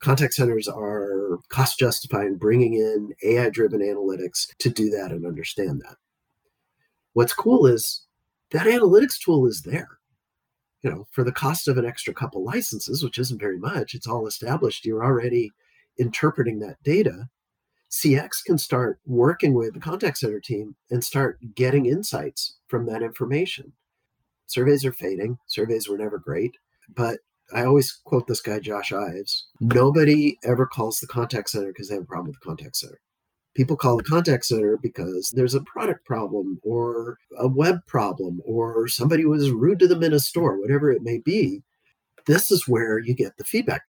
Contact 0.00 0.32
centers 0.32 0.66
are 0.66 1.38
cost 1.48 1.78
justifying, 1.78 2.36
bringing 2.36 2.74
in 2.74 3.12
AI 3.22 3.50
driven 3.50 3.80
analytics 3.80 4.46
to 4.58 4.70
do 4.70 4.88
that 4.90 5.10
and 5.10 5.26
understand 5.26 5.82
that. 5.82 5.96
What's 7.12 7.34
cool 7.34 7.66
is 7.66 8.06
that 8.50 8.66
analytics 8.66 9.18
tool 9.22 9.46
is 9.46 9.62
there. 9.62 9.98
You 10.82 10.90
know, 10.90 11.06
for 11.10 11.24
the 11.24 11.32
cost 11.32 11.68
of 11.68 11.76
an 11.76 11.84
extra 11.84 12.14
couple 12.14 12.42
licenses, 12.42 13.04
which 13.04 13.18
isn't 13.18 13.40
very 13.40 13.58
much, 13.58 13.94
it's 13.94 14.06
all 14.06 14.26
established. 14.26 14.86
You're 14.86 15.04
already 15.04 15.52
interpreting 15.98 16.58
that 16.60 16.82
data 16.82 17.28
CX 17.90 18.44
can 18.44 18.56
start 18.56 19.00
working 19.04 19.52
with 19.52 19.74
the 19.74 19.80
contact 19.80 20.18
center 20.18 20.40
team 20.40 20.76
and 20.90 21.02
start 21.02 21.38
getting 21.54 21.86
insights 21.86 22.56
from 22.68 22.86
that 22.86 23.02
information. 23.02 23.72
Surveys 24.46 24.84
are 24.84 24.92
fading. 24.92 25.38
Surveys 25.48 25.88
were 25.88 25.98
never 25.98 26.18
great, 26.18 26.56
but 26.94 27.18
I 27.52 27.64
always 27.64 27.92
quote 28.04 28.26
this 28.26 28.40
guy, 28.40 28.58
Josh 28.58 28.92
Ives. 28.92 29.46
Nobody 29.60 30.38
ever 30.44 30.66
calls 30.66 31.00
the 31.00 31.06
contact 31.06 31.50
center 31.50 31.68
because 31.68 31.88
they 31.88 31.94
have 31.94 32.04
a 32.04 32.06
problem 32.06 32.28
with 32.28 32.36
the 32.40 32.46
contact 32.46 32.76
center. 32.76 33.00
People 33.54 33.76
call 33.76 33.96
the 33.96 34.04
contact 34.04 34.44
center 34.44 34.76
because 34.76 35.30
there's 35.34 35.54
a 35.54 35.62
product 35.62 36.04
problem 36.04 36.60
or 36.62 37.18
a 37.38 37.48
web 37.48 37.80
problem 37.86 38.40
or 38.44 38.86
somebody 38.86 39.24
was 39.24 39.50
rude 39.50 39.80
to 39.80 39.88
them 39.88 40.02
in 40.02 40.12
a 40.12 40.20
store, 40.20 40.60
whatever 40.60 40.92
it 40.92 41.02
may 41.02 41.18
be. 41.18 41.62
This 42.26 42.50
is 42.50 42.68
where 42.68 42.98
you 42.98 43.14
get 43.14 43.36
the 43.36 43.44
feedback 43.44 43.82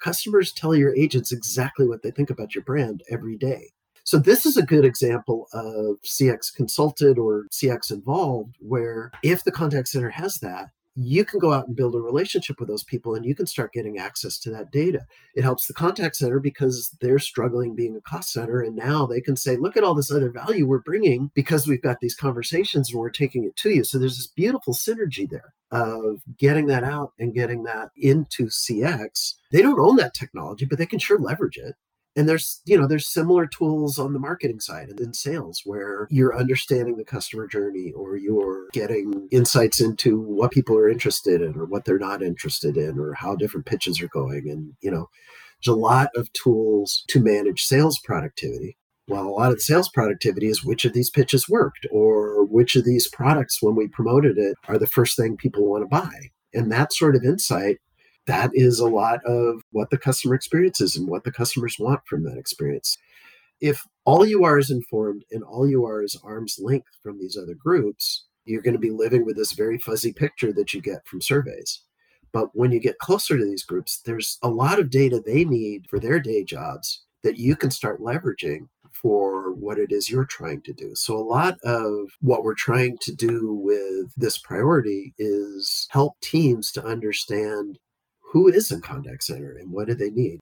customers 0.00 0.52
tell 0.52 0.74
your 0.74 0.96
agents 0.96 1.32
exactly 1.32 1.86
what 1.86 2.02
they 2.02 2.10
think 2.10 2.30
about 2.30 2.54
your 2.54 2.64
brand 2.64 3.02
every 3.10 3.36
day. 3.36 3.70
So 4.04 4.18
this 4.18 4.46
is 4.46 4.56
a 4.56 4.62
good 4.62 4.84
example 4.84 5.46
of 5.52 5.96
CX 6.02 6.54
consulted 6.54 7.18
or 7.18 7.46
CX 7.52 7.92
involved, 7.92 8.56
where 8.58 9.12
if 9.22 9.44
the 9.44 9.52
contact 9.52 9.88
center 9.88 10.10
has 10.10 10.38
that, 10.38 10.70
you 11.02 11.24
can 11.24 11.40
go 11.40 11.52
out 11.52 11.66
and 11.66 11.76
build 11.76 11.94
a 11.94 12.00
relationship 12.00 12.60
with 12.60 12.68
those 12.68 12.84
people 12.84 13.14
and 13.14 13.24
you 13.24 13.34
can 13.34 13.46
start 13.46 13.72
getting 13.72 13.98
access 13.98 14.38
to 14.38 14.50
that 14.50 14.70
data. 14.70 15.06
It 15.34 15.44
helps 15.44 15.66
the 15.66 15.72
contact 15.72 16.16
center 16.16 16.40
because 16.40 16.94
they're 17.00 17.18
struggling 17.18 17.74
being 17.74 17.96
a 17.96 18.00
cost 18.02 18.32
center. 18.32 18.60
And 18.60 18.76
now 18.76 19.06
they 19.06 19.20
can 19.20 19.34
say, 19.34 19.56
look 19.56 19.76
at 19.76 19.84
all 19.84 19.94
this 19.94 20.10
other 20.10 20.30
value 20.30 20.66
we're 20.66 20.80
bringing 20.80 21.30
because 21.34 21.66
we've 21.66 21.82
got 21.82 22.00
these 22.00 22.14
conversations 22.14 22.90
and 22.90 23.00
we're 23.00 23.10
taking 23.10 23.44
it 23.44 23.56
to 23.56 23.70
you. 23.70 23.82
So 23.82 23.98
there's 23.98 24.18
this 24.18 24.26
beautiful 24.26 24.74
synergy 24.74 25.28
there 25.28 25.54
of 25.70 26.20
getting 26.36 26.66
that 26.66 26.84
out 26.84 27.12
and 27.18 27.32
getting 27.32 27.62
that 27.62 27.90
into 27.96 28.46
CX. 28.46 29.34
They 29.52 29.62
don't 29.62 29.80
own 29.80 29.96
that 29.96 30.14
technology, 30.14 30.66
but 30.66 30.78
they 30.78 30.86
can 30.86 30.98
sure 30.98 31.18
leverage 31.18 31.56
it 31.56 31.76
and 32.16 32.28
there's 32.28 32.60
you 32.64 32.78
know 32.78 32.86
there's 32.86 33.06
similar 33.06 33.46
tools 33.46 33.98
on 33.98 34.12
the 34.12 34.18
marketing 34.18 34.60
side 34.60 34.88
and 34.88 35.00
in 35.00 35.14
sales 35.14 35.62
where 35.64 36.06
you're 36.10 36.36
understanding 36.36 36.96
the 36.96 37.04
customer 37.04 37.46
journey 37.46 37.92
or 37.92 38.16
you're 38.16 38.66
getting 38.72 39.28
insights 39.30 39.80
into 39.80 40.20
what 40.20 40.50
people 40.50 40.76
are 40.76 40.88
interested 40.88 41.40
in 41.40 41.56
or 41.56 41.64
what 41.64 41.84
they're 41.84 41.98
not 41.98 42.22
interested 42.22 42.76
in 42.76 42.98
or 42.98 43.14
how 43.14 43.34
different 43.36 43.66
pitches 43.66 44.00
are 44.00 44.08
going 44.08 44.48
and 44.48 44.72
you 44.80 44.90
know 44.90 45.08
there's 45.64 45.74
a 45.74 45.78
lot 45.78 46.08
of 46.16 46.32
tools 46.32 47.04
to 47.08 47.20
manage 47.20 47.62
sales 47.62 47.98
productivity 48.04 48.76
well, 49.10 49.26
a 49.26 49.28
lot 49.28 49.50
of 49.50 49.56
the 49.56 49.62
sales 49.62 49.88
productivity 49.88 50.46
is 50.46 50.64
which 50.64 50.84
of 50.84 50.92
these 50.92 51.10
pitches 51.10 51.48
worked 51.48 51.84
or 51.90 52.44
which 52.44 52.76
of 52.76 52.84
these 52.84 53.08
products, 53.08 53.60
when 53.60 53.74
we 53.74 53.88
promoted 53.88 54.38
it, 54.38 54.56
are 54.68 54.78
the 54.78 54.86
first 54.86 55.16
thing 55.16 55.36
people 55.36 55.68
want 55.68 55.82
to 55.82 55.88
buy. 55.88 56.30
And 56.54 56.70
that 56.70 56.92
sort 56.92 57.16
of 57.16 57.24
insight 57.24 57.78
that 58.26 58.50
is 58.54 58.78
a 58.78 58.88
lot 58.88 59.24
of 59.24 59.62
what 59.72 59.90
the 59.90 59.98
customer 59.98 60.34
experience 60.34 60.80
is 60.80 60.96
and 60.96 61.08
what 61.08 61.24
the 61.24 61.32
customers 61.32 61.76
want 61.78 62.00
from 62.06 62.24
that 62.24 62.38
experience. 62.38 62.96
If 63.60 63.82
all 64.04 64.24
you 64.24 64.44
are 64.44 64.58
is 64.58 64.70
informed 64.70 65.24
and 65.30 65.42
all 65.42 65.68
you 65.68 65.84
are 65.84 66.02
is 66.02 66.20
arm's 66.24 66.58
length 66.58 66.88
from 67.02 67.18
these 67.18 67.36
other 67.36 67.54
groups, 67.54 68.24
you're 68.44 68.62
going 68.62 68.74
to 68.74 68.80
be 68.80 68.90
living 68.90 69.24
with 69.24 69.36
this 69.36 69.52
very 69.52 69.78
fuzzy 69.78 70.12
picture 70.12 70.52
that 70.52 70.72
you 70.72 70.80
get 70.80 71.06
from 71.06 71.20
surveys. 71.20 71.82
But 72.32 72.50
when 72.54 72.72
you 72.72 72.80
get 72.80 72.98
closer 72.98 73.36
to 73.36 73.44
these 73.44 73.64
groups, 73.64 74.00
there's 74.04 74.38
a 74.42 74.48
lot 74.48 74.78
of 74.78 74.90
data 74.90 75.20
they 75.24 75.44
need 75.44 75.86
for 75.88 75.98
their 75.98 76.20
day 76.20 76.44
jobs 76.44 77.02
that 77.22 77.38
you 77.38 77.56
can 77.56 77.70
start 77.70 78.00
leveraging 78.00 78.68
for 78.92 79.52
what 79.52 79.78
it 79.78 79.92
is 79.92 80.08
you're 80.08 80.24
trying 80.24 80.62
to 80.62 80.72
do. 80.72 80.94
So, 80.94 81.16
a 81.16 81.18
lot 81.18 81.58
of 81.64 82.10
what 82.20 82.44
we're 82.44 82.54
trying 82.54 82.98
to 83.02 83.14
do 83.14 83.52
with 83.52 84.12
this 84.16 84.38
priority 84.38 85.14
is 85.18 85.86
help 85.90 86.18
teams 86.20 86.72
to 86.72 86.84
understand 86.84 87.78
who 88.30 88.48
is 88.48 88.70
in 88.70 88.80
contact 88.80 89.24
center 89.24 89.56
and 89.56 89.72
what 89.72 89.88
do 89.88 89.94
they 89.94 90.10
need? 90.10 90.40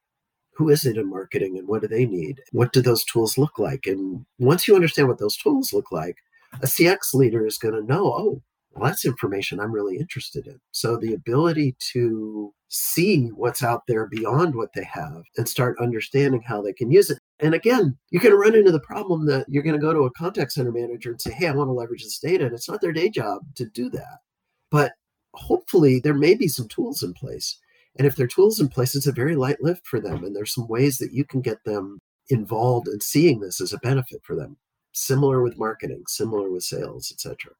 Who 0.53 0.69
is 0.69 0.85
it 0.85 0.99
in 0.99 1.09
marketing 1.09 1.57
and 1.57 1.67
what 1.67 1.83
do 1.83 1.89
they 1.89 2.05
need? 2.05 2.43
What 2.53 2.73
do 2.73 2.83
those 2.83 3.05
tools 3.05 3.39
look 3.39 3.59
like? 3.59 3.87
And 3.87 4.27
once 4.39 4.69
you 4.69 4.75
understand 4.75 5.09
what 5.09 5.19
those 5.19 5.37
tools 5.37 5.73
look 5.73 5.91
like, 5.91 6.17
a 6.63 6.67
CX 6.67 7.15
leader 7.15 7.47
is 7.47 7.59
going 7.59 7.75
to 7.75 7.83
know, 7.83 8.07
oh, 8.07 8.43
well, 8.75 8.91
that's 8.91 9.05
information 9.05 9.59
I'm 9.59 9.73
really 9.73 9.97
interested 9.97 10.47
in. 10.47 10.61
So 10.73 10.97
the 10.97 11.15
ability 11.15 11.77
to 11.93 12.53
see 12.69 13.29
what's 13.29 13.63
out 13.63 13.85
there 13.89 14.07
beyond 14.07 14.55
what 14.55 14.73
they 14.75 14.85
have 14.85 15.23
and 15.37 15.49
start 15.49 15.79
understanding 15.81 16.43
how 16.43 16.61
they 16.61 16.73
can 16.73 16.91
use 16.91 17.11
it. 17.11 17.19
And 17.41 17.55
again, 17.55 17.97
you're 18.11 18.23
going 18.23 18.35
to 18.35 18.39
run 18.39 18.55
into 18.55 18.73
the 18.73 18.81
problem 18.81 19.27
that 19.27 19.47
you're 19.49 19.63
going 19.63 19.77
to 19.77 19.81
go 19.81 19.95
to 19.95 20.05
a 20.05 20.13
contact 20.13 20.53
center 20.53 20.73
manager 20.73 21.11
and 21.11 21.21
say, 21.21 21.33
hey, 21.33 21.47
I 21.49 21.53
want 21.53 21.69
to 21.69 21.73
leverage 21.73 22.05
this 22.05 22.19
data. 22.19 22.45
And 22.45 22.55
it's 22.55 22.69
not 22.69 22.81
their 22.83 22.93
day 22.93 23.09
job 23.09 23.43
to 23.55 23.65
do 23.65 23.89
that. 23.91 24.19
But 24.71 24.93
hopefully, 25.35 26.01
there 26.01 26.15
may 26.15 26.35
be 26.35 26.49
some 26.49 26.69
tools 26.69 27.03
in 27.03 27.15
place 27.15 27.59
and 27.99 28.07
if 28.07 28.17
their 28.17 28.29
tools 28.29 28.61
in 28.61 28.69
place, 28.69 28.95
it's 28.95 29.09
a 29.09 29.13
very 29.13 29.35
light 29.35 29.61
lift 29.61 29.87
for 29.87 30.01
them. 30.01 30.25
And 30.25 30.35
there's 30.35 30.55
some 30.55 30.69
ways 30.69 30.99
that 30.99 31.13
you 31.13 31.25
can 31.25 31.41
get 31.41 31.65
them 31.65 31.99
involved 32.31 32.87
in 32.89 33.01
seeing 33.01 33.41
this 33.41 33.61
as 33.61 33.73
a 33.73 33.79
benefit 33.79 34.21
for 34.23 34.37
them. 34.37 34.57
Similar 34.93 35.43
with 35.43 35.59
marketing, 35.59 36.05
similar 36.07 36.51
with 36.51 36.63
sales, 36.63 37.11
etc. 37.13 37.53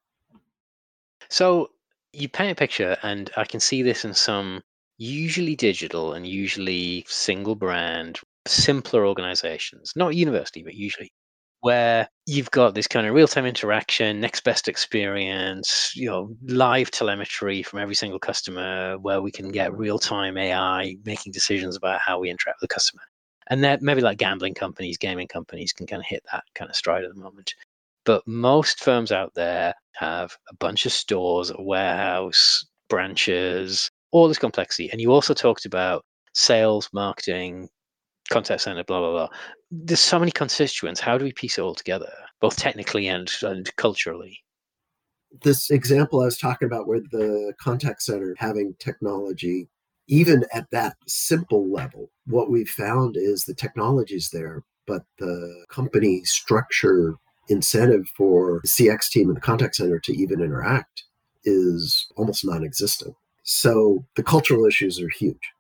So 1.29 1.71
you 2.13 2.29
paint 2.29 2.53
a 2.53 2.55
picture, 2.55 2.97
and 3.03 3.31
I 3.37 3.45
can 3.45 3.61
see 3.61 3.83
this 3.83 4.05
in 4.05 4.15
some 4.15 4.63
usually 4.97 5.57
digital 5.57 6.15
and 6.15 6.27
usually 6.27 7.05
single 7.09 7.55
brand, 7.55 8.21
simpler 8.47 9.07
organizations, 9.07 9.93
not 9.97 10.15
university, 10.15 10.63
but 10.63 10.75
usually 10.75 11.13
where 11.61 12.09
you've 12.27 12.51
got 12.51 12.75
this 12.75 12.87
kind 12.87 13.07
of 13.07 13.15
real-time 13.15 13.47
interaction, 13.47 14.21
next 14.21 14.45
best 14.45 14.69
experience, 14.69 15.93
you 15.97 16.09
know, 16.09 16.37
live 16.47 16.91
telemetry 16.91 17.63
from 17.63 17.81
every 17.81 17.95
single 17.95 18.19
customer, 18.19 18.97
where 18.99 19.21
we 19.21 19.31
can 19.31 19.51
get 19.51 19.77
real-time 19.77 20.37
AI 20.37 20.97
making 21.05 21.33
decisions 21.33 21.77
about 21.77 22.01
how 22.01 22.19
we 22.21 22.31
interact 22.31 22.61
with 22.61 22.69
the 22.69 22.75
customer. 22.75 23.03
And 23.51 23.65
that 23.65 23.83
maybe 23.83 24.03
like 24.03 24.19
gambling 24.19 24.55
companies, 24.55 24.99
gaming 24.99 25.27
companies 25.27 25.73
can 25.73 25.87
kind 25.87 26.01
of 26.01 26.07
hit 26.07 26.23
that 26.31 26.45
kind 26.55 26.71
of 26.71 26.77
stride 26.77 27.05
at 27.05 27.15
the 27.15 27.21
moment. 27.21 27.55
But 28.05 28.27
most 28.27 28.81
firms 28.81 29.11
out 29.11 29.35
there 29.35 29.75
have 29.95 30.37
a 30.51 30.55
bunch 30.55 30.87
of 30.87 30.93
stores, 30.93 31.51
a 31.51 31.61
warehouse, 31.61 32.65
branches, 32.89 33.91
all 34.13 34.29
this 34.29 34.39
complexity. 34.39 34.91
And 34.91 35.01
you 35.01 35.13
also 35.13 35.35
talked 35.35 35.65
about 35.65 36.05
sales, 36.35 36.89
marketing, 36.93 37.69
contact 38.31 38.63
center, 38.63 38.85
blah 38.85 39.01
blah 39.01 39.13
blah. 39.13 39.29
There's 39.71 40.01
so 40.01 40.19
many 40.19 40.31
constituents. 40.31 41.01
How 41.01 41.19
do 41.19 41.25
we 41.25 41.33
piece 41.33 41.59
it 41.59 41.63
all 41.63 41.75
together, 41.75 42.11
both 42.41 42.57
technically 42.57 43.07
and 43.07 43.31
and 43.43 43.75
culturally? 43.77 44.41
This 45.43 45.71
example 45.71 46.23
I 46.23 46.27
was 46.27 46.39
talking 46.39 46.67
about, 46.67 46.87
where 46.87 47.01
the 47.01 47.53
contact 47.61 48.03
center 48.03 48.35
having 48.39 48.75
technology, 48.79 49.69
even 50.07 50.47
at 50.55 50.71
that 50.71 50.97
simple 51.07 51.71
level, 51.71 52.11
what 52.27 52.51
we 52.51 52.65
found 52.65 53.17
is 53.19 53.45
the 53.45 53.55
technology's 53.55 54.31
there, 54.31 54.65
but 54.87 55.03
the 55.19 55.67
company 55.69 56.25
structure 56.25 57.17
incentive 57.51 58.07
for 58.17 58.61
the 58.63 58.69
CX 58.69 59.11
team 59.11 59.29
and 59.29 59.37
the 59.37 59.43
contact 59.43 59.77
center 59.77 59.99
to 59.99 60.17
even 60.17 60.41
interact 60.41 61.05
is 61.45 62.07
almost 62.17 62.45
non-existent. 62.45 63.15
So 63.43 64.05
the 64.17 64.23
cultural 64.23 64.65
issues 64.65 65.01
are 65.01 65.09
huge. 65.09 65.53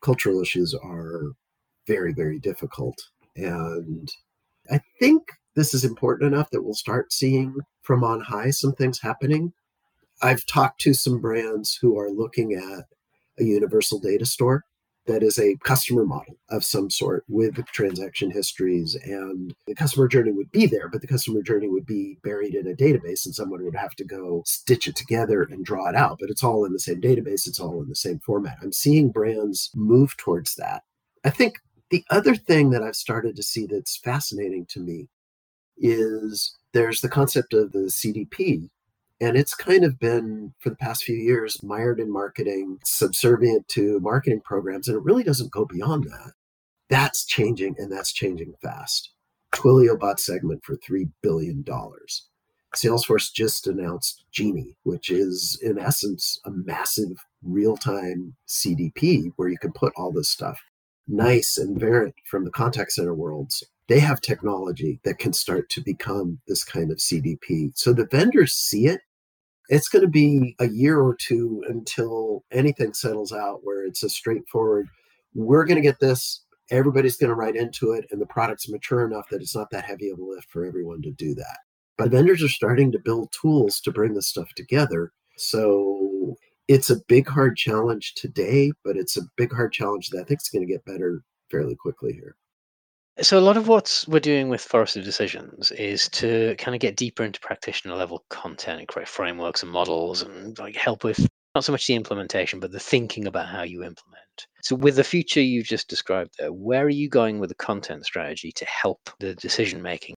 Cultural 0.00 0.40
issues 0.40 0.74
are 0.74 1.32
very, 1.86 2.12
very 2.12 2.38
difficult. 2.38 2.96
And 3.44 4.10
I 4.70 4.80
think 4.98 5.32
this 5.54 5.74
is 5.74 5.84
important 5.84 6.32
enough 6.32 6.50
that 6.50 6.62
we'll 6.62 6.74
start 6.74 7.12
seeing 7.12 7.56
from 7.82 8.04
on 8.04 8.20
high 8.20 8.50
some 8.50 8.72
things 8.72 9.00
happening. 9.00 9.52
I've 10.22 10.46
talked 10.46 10.80
to 10.82 10.94
some 10.94 11.20
brands 11.20 11.78
who 11.80 11.98
are 11.98 12.10
looking 12.10 12.54
at 12.54 12.84
a 13.38 13.44
universal 13.44 13.98
data 13.98 14.26
store 14.26 14.64
that 15.06 15.22
is 15.22 15.38
a 15.38 15.56
customer 15.64 16.04
model 16.04 16.36
of 16.50 16.62
some 16.62 16.90
sort 16.90 17.24
with 17.28 17.56
transaction 17.66 18.30
histories 18.30 18.94
and 19.02 19.54
the 19.66 19.74
customer 19.74 20.06
journey 20.06 20.30
would 20.30 20.50
be 20.52 20.66
there 20.66 20.88
but 20.88 21.00
the 21.00 21.06
customer 21.06 21.42
journey 21.42 21.68
would 21.68 21.86
be 21.86 22.18
buried 22.22 22.54
in 22.54 22.68
a 22.68 22.74
database 22.74 23.24
and 23.24 23.34
someone 23.34 23.64
would 23.64 23.74
have 23.74 23.94
to 23.96 24.04
go 24.04 24.42
stitch 24.46 24.86
it 24.86 24.94
together 24.94 25.42
and 25.42 25.64
draw 25.64 25.88
it 25.88 25.96
out. 25.96 26.18
But 26.20 26.30
it's 26.30 26.44
all 26.44 26.64
in 26.64 26.72
the 26.72 26.78
same 26.78 27.00
database 27.00 27.46
it's 27.46 27.58
all 27.58 27.82
in 27.82 27.88
the 27.88 27.94
same 27.94 28.20
format. 28.20 28.58
I'm 28.62 28.72
seeing 28.72 29.10
brands 29.10 29.70
move 29.74 30.16
towards 30.16 30.54
that. 30.56 30.82
I 31.24 31.30
think 31.30 31.58
the 31.90 32.04
other 32.10 32.34
thing 32.34 32.70
that 32.70 32.82
I've 32.82 32.96
started 32.96 33.36
to 33.36 33.42
see 33.42 33.66
that's 33.66 33.96
fascinating 33.96 34.66
to 34.66 34.80
me 34.80 35.08
is 35.76 36.56
there's 36.72 37.00
the 37.00 37.08
concept 37.08 37.52
of 37.52 37.72
the 37.72 37.88
CDP. 37.90 38.70
And 39.22 39.36
it's 39.36 39.54
kind 39.54 39.84
of 39.84 39.98
been, 39.98 40.54
for 40.60 40.70
the 40.70 40.76
past 40.76 41.04
few 41.04 41.16
years, 41.16 41.62
mired 41.62 42.00
in 42.00 42.10
marketing, 42.10 42.78
subservient 42.84 43.68
to 43.68 44.00
marketing 44.00 44.40
programs. 44.40 44.88
And 44.88 44.96
it 44.96 45.04
really 45.04 45.24
doesn't 45.24 45.52
go 45.52 45.66
beyond 45.66 46.04
that. 46.04 46.32
That's 46.88 47.26
changing, 47.26 47.76
and 47.78 47.92
that's 47.92 48.12
changing 48.12 48.54
fast. 48.62 49.10
Twilio 49.52 49.98
bought 49.98 50.20
Segment 50.20 50.64
for 50.64 50.76
$3 50.76 51.10
billion. 51.22 51.64
Salesforce 52.74 53.32
just 53.32 53.66
announced 53.66 54.24
Genie, 54.30 54.76
which 54.84 55.10
is 55.10 55.58
in 55.62 55.78
essence 55.78 56.40
a 56.46 56.50
massive 56.50 57.18
real 57.42 57.76
time 57.76 58.34
CDP 58.48 59.32
where 59.36 59.48
you 59.48 59.58
can 59.58 59.72
put 59.72 59.92
all 59.96 60.12
this 60.12 60.30
stuff. 60.30 60.58
NICE 61.08 61.58
and 61.58 61.80
Verint 61.80 62.14
from 62.26 62.44
the 62.44 62.50
contact 62.50 62.92
center 62.92 63.14
worlds, 63.14 63.64
they 63.88 63.98
have 64.00 64.20
technology 64.20 65.00
that 65.04 65.18
can 65.18 65.32
start 65.32 65.68
to 65.70 65.80
become 65.80 66.38
this 66.46 66.62
kind 66.62 66.90
of 66.92 66.98
CDP. 66.98 67.72
So 67.76 67.92
the 67.92 68.06
vendors 68.06 68.54
see 68.54 68.86
it. 68.86 69.00
It's 69.68 69.88
going 69.88 70.02
to 70.02 70.10
be 70.10 70.56
a 70.58 70.68
year 70.68 71.00
or 71.00 71.14
two 71.14 71.64
until 71.68 72.44
anything 72.52 72.92
settles 72.92 73.32
out 73.32 73.60
where 73.62 73.84
it's 73.84 74.02
a 74.02 74.08
straightforward, 74.08 74.88
we're 75.34 75.64
going 75.64 75.76
to 75.76 75.82
get 75.82 76.00
this, 76.00 76.44
everybody's 76.70 77.16
going 77.16 77.28
to 77.28 77.34
write 77.34 77.56
into 77.56 77.92
it, 77.92 78.06
and 78.10 78.20
the 78.20 78.26
product's 78.26 78.68
mature 78.68 79.04
enough 79.06 79.28
that 79.30 79.40
it's 79.40 79.54
not 79.54 79.70
that 79.70 79.84
heavy 79.84 80.10
of 80.10 80.18
a 80.18 80.24
lift 80.24 80.50
for 80.50 80.64
everyone 80.64 81.02
to 81.02 81.10
do 81.12 81.34
that. 81.34 81.58
But 81.96 82.10
vendors 82.10 82.42
are 82.42 82.48
starting 82.48 82.90
to 82.92 82.98
build 82.98 83.32
tools 83.32 83.80
to 83.82 83.92
bring 83.92 84.14
this 84.14 84.26
stuff 84.26 84.48
together. 84.56 85.12
So 85.36 85.99
it's 86.70 86.88
a 86.88 87.04
big 87.08 87.26
hard 87.26 87.56
challenge 87.56 88.14
today, 88.14 88.70
but 88.84 88.96
it's 88.96 89.16
a 89.16 89.22
big 89.36 89.52
hard 89.52 89.72
challenge 89.72 90.08
that 90.10 90.20
I 90.20 90.24
think 90.24 90.40
is 90.40 90.48
going 90.48 90.64
to 90.64 90.72
get 90.72 90.84
better 90.84 91.20
fairly 91.50 91.74
quickly 91.74 92.12
here. 92.12 92.36
So 93.22 93.40
a 93.40 93.40
lot 93.40 93.56
of 93.56 93.66
what 93.66 94.04
we're 94.06 94.20
doing 94.20 94.48
with 94.48 94.60
Forrester 94.60 95.02
Decisions 95.02 95.72
is 95.72 96.08
to 96.10 96.54
kind 96.58 96.76
of 96.76 96.80
get 96.80 96.94
deeper 96.94 97.24
into 97.24 97.40
practitioner 97.40 97.96
level 97.96 98.24
content 98.30 98.78
and 98.78 98.86
create 98.86 99.08
frameworks 99.08 99.64
and 99.64 99.72
models 99.72 100.22
and 100.22 100.56
like 100.60 100.76
help 100.76 101.02
with 101.02 101.26
not 101.56 101.64
so 101.64 101.72
much 101.72 101.88
the 101.88 101.96
implementation, 101.96 102.60
but 102.60 102.70
the 102.70 102.78
thinking 102.78 103.26
about 103.26 103.48
how 103.48 103.64
you 103.64 103.82
implement. 103.82 104.46
So 104.62 104.76
with 104.76 104.94
the 104.94 105.02
future 105.02 105.40
you've 105.40 105.66
just 105.66 105.88
described 105.88 106.36
there, 106.38 106.52
where 106.52 106.84
are 106.84 106.88
you 106.88 107.08
going 107.08 107.40
with 107.40 107.48
the 107.48 107.56
content 107.56 108.06
strategy 108.06 108.52
to 108.52 108.64
help 108.66 109.10
the 109.18 109.34
decision 109.34 109.82
making? 109.82 110.14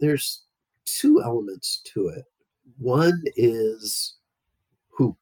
There's 0.00 0.42
two 0.84 1.22
elements 1.22 1.80
to 1.94 2.08
it. 2.08 2.24
One 2.76 3.22
is 3.36 4.16
who 4.96 5.16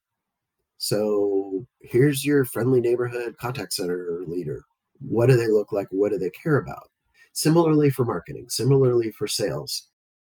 So 0.79 1.67
here's 1.81 2.25
your 2.25 2.45
friendly 2.45 2.81
neighborhood 2.81 3.37
contact 3.39 3.73
center 3.73 4.23
leader. 4.27 4.65
What 5.01 5.29
do 5.29 5.37
they 5.37 5.49
look 5.49 5.73
like? 5.73 5.89
What 5.91 6.13
do 6.13 6.19
they 6.19 6.31
care 6.31 6.57
about? 6.57 6.91
Similarly 7.33 7.91
for 7.91 8.05
marketing, 8.05 8.47
similarly 8.49 9.13
for 9.13 9.27
sales. 9.27 9.89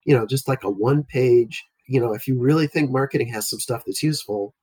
You 0.05 0.17
know, 0.17 0.27
just 0.27 0.49
like 0.49 0.65
a 0.65 0.71
one 0.71 1.05
page, 1.05 1.65
you 1.87 2.01
know, 2.01 2.15
if 2.15 2.29
you 2.29 2.39
really 2.39 2.67
think 2.67 2.91
marketing 2.91 3.29
has 3.29 3.49
some 3.49 3.61
stuff 3.61 3.83
that's 3.87 4.03
useful, 4.03 4.55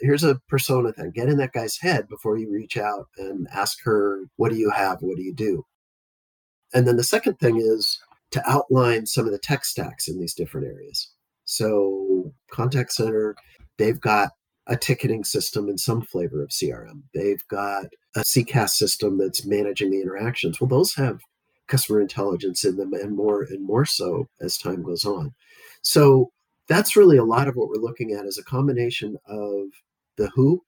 here's 0.00 0.24
a 0.24 0.40
persona 0.48 0.92
thing. 0.92 1.12
Get 1.14 1.28
in 1.28 1.38
that 1.38 1.52
guy's 1.52 1.78
head 1.78 2.08
before 2.08 2.36
you 2.38 2.50
reach 2.50 2.76
out 2.76 3.06
and 3.18 3.46
ask 3.52 3.78
her, 3.84 4.24
what 4.36 4.50
do 4.50 4.58
you 4.58 4.70
have? 4.70 4.98
What 5.00 5.16
do 5.16 5.22
you 5.22 5.34
do? 5.34 5.64
And 6.74 6.86
then 6.86 6.96
the 6.96 7.04
second 7.04 7.38
thing 7.38 7.58
is 7.58 7.98
to 8.32 8.42
outline 8.50 9.06
some 9.06 9.26
of 9.26 9.32
the 9.32 9.38
tech 9.38 9.64
stacks 9.64 10.08
in 10.08 10.18
these 10.18 10.34
different 10.34 10.66
areas. 10.66 11.10
So, 11.44 12.32
contact 12.50 12.92
center, 12.92 13.36
they've 13.78 14.00
got 14.00 14.30
a 14.66 14.76
ticketing 14.76 15.24
system 15.24 15.68
in 15.68 15.78
some 15.78 16.02
flavor 16.02 16.42
of 16.42 16.50
CRM. 16.50 17.02
They've 17.14 17.42
got 17.48 17.86
a 18.16 18.20
CCaaS 18.20 18.70
system 18.70 19.18
that's 19.18 19.46
managing 19.46 19.90
the 19.90 20.00
interactions. 20.00 20.60
Well, 20.60 20.68
those 20.68 20.94
have 20.94 21.20
customer 21.68 22.00
intelligence 22.00 22.64
in 22.64 22.76
them 22.76 22.92
and 22.94 23.14
more 23.14 23.42
and 23.42 23.64
more 23.64 23.84
so 23.84 24.28
as 24.40 24.58
time 24.58 24.82
goes 24.82 25.04
on. 25.04 25.34
So 25.82 26.30
that's 26.68 26.96
really 26.96 27.16
a 27.16 27.24
lot 27.24 27.48
of 27.48 27.54
what 27.54 27.68
we're 27.68 27.76
looking 27.76 28.12
at 28.12 28.24
is 28.24 28.38
a 28.38 28.44
combination 28.44 29.16
of 29.28 29.68
the 30.16 30.28
who 30.34 30.64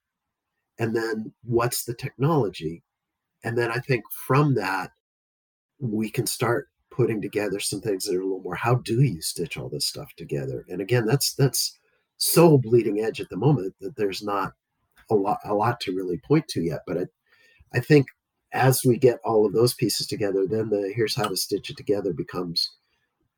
and 0.78 0.94
then 0.94 1.32
what's 1.42 1.84
the 1.84 1.94
technology. 1.94 2.82
And 3.42 3.56
then 3.56 3.70
I 3.70 3.78
think 3.78 4.04
from 4.12 4.54
that, 4.56 4.92
we 5.80 6.10
can 6.10 6.26
start 6.26 6.68
putting 6.90 7.20
together 7.20 7.60
some 7.60 7.80
things 7.80 8.04
that 8.04 8.16
are 8.16 8.20
a 8.20 8.24
little 8.24 8.42
more 8.42 8.56
how 8.56 8.74
do 8.74 9.02
you 9.02 9.22
stitch 9.22 9.56
all 9.56 9.68
this 9.68 9.86
stuff 9.86 10.12
together 10.16 10.64
and 10.68 10.80
again 10.80 11.06
that's 11.06 11.32
that's 11.34 11.78
so 12.18 12.58
bleeding 12.58 13.00
edge 13.00 13.20
at 13.20 13.28
the 13.30 13.37
moment 13.37 13.75
that 13.80 13.96
there's 13.96 14.22
not 14.22 14.52
a 15.10 15.14
lot 15.14 15.38
a 15.44 15.54
lot 15.54 15.80
to 15.80 15.94
really 15.94 16.18
point 16.26 16.46
to 16.48 16.60
yet 16.60 16.80
but 16.87 16.98
i 16.98 17.06
i 17.75 17.80
think 17.80 18.06
as 18.52 18.82
we 18.84 18.98
get 18.98 19.18
all 19.25 19.46
of 19.46 19.52
those 19.52 19.75
pieces 19.75 20.06
together 20.06 20.46
then 20.46 20.68
the 20.70 20.92
here's 20.94 21.16
how 21.16 21.26
to 21.26 21.37
stitch 21.37 21.70
it 21.70 21.76
together 21.76 22.12
becomes 22.12 22.72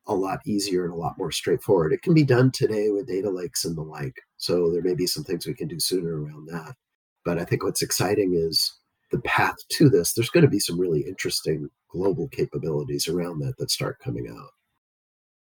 a 0.07 0.15
lot 0.15 0.41
easier 0.47 0.85
and 0.85 0.95
a 0.95 0.97
lot 0.97 1.19
more 1.19 1.31
straightforward. 1.31 1.93
It 1.93 2.03
can 2.03 2.15
be 2.15 2.25
done 2.25 2.51
today 2.51 2.89
with 2.89 3.07
data 3.07 3.31
lakes 3.31 3.65
and 3.65 3.77
the 3.77 3.83
like 3.83 4.15
so 4.39 4.73
there 4.73 4.83
may 4.83 4.95
be 4.95 5.07
some 5.07 5.23
things 5.23 5.47
we 5.47 5.55
can 5.55 5.69
do 5.69 5.79
sooner 5.79 6.23
around 6.23 6.47
that 6.47 6.75
but 7.25 7.39
i 7.39 7.45
think 7.45 7.63
what's 7.63 7.83
exciting 7.83 8.33
is 8.35 8.81
the 9.11 9.21
path 9.21 9.57
to 9.69 9.89
this, 9.89 10.13
there's 10.13 10.31
going 10.31 10.45
to 10.45 10.51
be 10.51 10.61
some 10.61 10.79
really 10.79 11.01
interesting 11.03 11.69
global 11.89 12.29
capabilities 12.29 13.09
around 13.09 13.41
that 13.41 13.57
that 13.59 13.71
start 13.71 13.99
coming 14.03 14.29
out. 14.29 14.51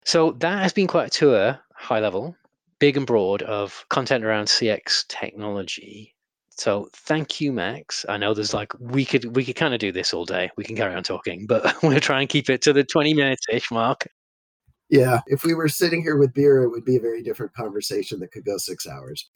So 0.04 0.33
that 0.33 0.62
has 0.62 0.73
been 0.73 0.87
quite 0.87 1.09
a 1.09 1.11
tour, 1.11 1.59
high 1.75 2.00
level, 2.00 2.37
big 2.78 2.97
and 2.97 3.06
broad, 3.06 3.42
of 3.42 3.85
content 3.88 4.25
around 4.25 4.47
CX 4.47 5.06
technology. 5.09 6.14
So 6.50 6.88
thank 6.92 7.40
you, 7.40 7.52
Max. 7.52 8.06
I 8.09 8.16
know 8.16 8.33
there's 8.33 8.54
like 8.54 8.73
we 8.80 9.04
could 9.04 9.37
we 9.37 9.45
could 9.45 9.56
kind 9.56 9.75
of 9.75 9.80
do 9.80 9.92
this 9.92 10.14
all 10.14 10.25
day. 10.25 10.50
We 10.56 10.64
can 10.64 10.76
carry 10.76 10.95
on 10.95 11.02
talking, 11.02 11.47
but 11.47 11.75
we'll 11.83 12.00
try 12.00 12.21
and 12.21 12.28
keep 12.28 12.49
it 12.49 12.62
to 12.62 12.73
the 12.73 12.85
20 12.85 13.14
minutes 13.14 13.47
ish 13.50 13.71
mark. 13.71 14.09
Yeah, 14.88 15.21
if 15.26 15.45
we 15.45 15.54
were 15.54 15.68
sitting 15.68 16.00
here 16.00 16.16
with 16.16 16.33
beer, 16.33 16.62
it 16.62 16.71
would 16.71 16.85
be 16.85 16.97
a 16.97 17.00
very 17.00 17.23
different 17.23 17.52
conversation 17.54 18.21
that 18.21 18.30
could 18.30 18.45
go 18.45 18.56
six 18.56 18.87
hours. 18.87 19.28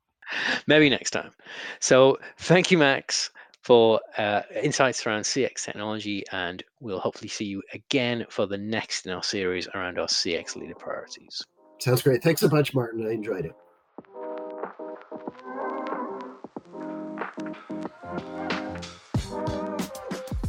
Maybe 0.66 0.90
next 0.90 1.10
time. 1.10 1.32
So 1.80 2.18
thank 2.38 2.70
you, 2.70 2.78
Max 2.78 3.30
for 3.62 4.00
uh, 4.18 4.42
insights 4.60 5.06
around 5.06 5.22
CX 5.22 5.64
technology, 5.64 6.24
and 6.32 6.62
we'll 6.80 6.98
hopefully 6.98 7.28
see 7.28 7.44
you 7.44 7.62
again 7.72 8.26
for 8.28 8.46
the 8.46 8.58
next 8.58 9.06
in 9.06 9.12
our 9.12 9.22
series 9.22 9.68
around 9.68 9.98
our 9.98 10.08
CX 10.08 10.56
leader 10.56 10.74
priorities. 10.74 11.42
Sounds 11.82 12.00
great. 12.00 12.22
Thanks 12.22 12.44
a 12.44 12.48
bunch, 12.48 12.74
Martin. 12.74 13.04
I 13.04 13.10
enjoyed 13.10 13.44
it. 13.44 13.56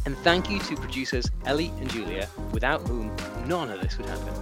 And 0.06 0.16
thank 0.18 0.48
you 0.48 0.60
to 0.60 0.76
producers 0.76 1.28
Ellie 1.44 1.72
and 1.80 1.90
Julia, 1.90 2.28
without 2.52 2.86
whom 2.86 3.12
none 3.48 3.68
of 3.68 3.80
this 3.80 3.98
would 3.98 4.06
happen. 4.06 4.32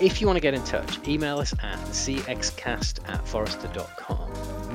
If 0.00 0.20
you 0.20 0.28
want 0.28 0.36
to 0.36 0.40
get 0.40 0.54
in 0.54 0.62
touch, 0.62 1.00
email 1.08 1.40
us 1.40 1.52
at 1.64 1.80
cxcast 1.80 3.08
at 3.08 3.26
forrester.com 3.26 4.25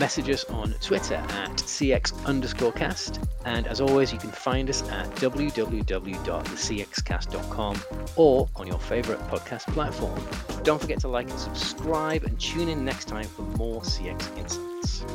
message 0.01 0.29
us 0.31 0.43
on 0.45 0.73
Twitter 0.81 1.13
at 1.13 1.57
CX 1.57 2.25
underscore 2.25 2.71
cast. 2.71 3.19
And 3.45 3.67
as 3.67 3.79
always, 3.79 4.11
you 4.11 4.17
can 4.17 4.31
find 4.31 4.67
us 4.67 4.81
at 4.89 5.07
www.thecxcast.com 5.17 7.81
or 8.15 8.49
on 8.55 8.65
your 8.65 8.79
favorite 8.79 9.19
podcast 9.27 9.71
platform. 9.73 10.19
Don't 10.63 10.81
forget 10.81 11.01
to 11.01 11.07
like 11.07 11.29
and 11.29 11.39
subscribe 11.39 12.23
and 12.23 12.39
tune 12.39 12.67
in 12.67 12.83
next 12.83 13.05
time 13.05 13.25
for 13.25 13.43
more 13.43 13.81
CX 13.81 14.35
insights. 14.39 15.05